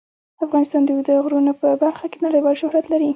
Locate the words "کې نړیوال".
2.11-2.55